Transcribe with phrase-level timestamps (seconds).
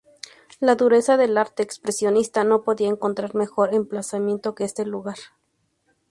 [0.59, 5.17] La dureza del arte expresionista no podía encontrar mejor emplazamiento que este lugar.